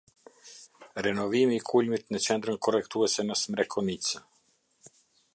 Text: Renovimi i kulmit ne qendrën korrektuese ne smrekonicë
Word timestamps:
Renovimi 1.07 1.57
i 1.59 1.61
kulmit 1.71 2.09
ne 2.15 2.21
qendrën 2.27 2.57
korrektuese 2.67 3.25
ne 3.27 3.37
smrekonicë 3.43 4.23